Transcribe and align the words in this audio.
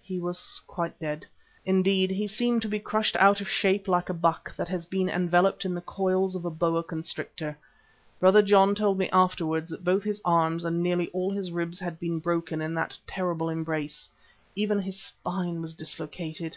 He 0.00 0.18
was 0.18 0.62
quite 0.66 0.98
dead. 0.98 1.26
Indeed, 1.66 2.10
he 2.10 2.26
seemed 2.26 2.62
to 2.62 2.68
be 2.68 2.78
crushed 2.80 3.14
out 3.16 3.42
of 3.42 3.48
shape 3.50 3.86
like 3.86 4.08
a 4.08 4.14
buck 4.14 4.56
that 4.56 4.68
has 4.68 4.86
been 4.86 5.10
enveloped 5.10 5.66
in 5.66 5.74
the 5.74 5.82
coils 5.82 6.34
of 6.34 6.46
a 6.46 6.50
boa 6.50 6.82
constrictor. 6.82 7.58
Brother 8.18 8.40
John 8.40 8.74
told 8.74 8.96
me 8.96 9.10
afterwards 9.12 9.68
that 9.68 9.84
both 9.84 10.02
his 10.04 10.22
arms 10.24 10.64
and 10.64 10.82
nearly 10.82 11.08
all 11.08 11.30
his 11.30 11.52
ribs 11.52 11.78
had 11.78 12.00
been 12.00 12.20
broken 12.20 12.62
in 12.62 12.72
that 12.72 12.96
terrible 13.06 13.50
embrace. 13.50 14.08
Even 14.56 14.80
his 14.80 14.98
spine 14.98 15.60
was 15.60 15.74
dislocated. 15.74 16.56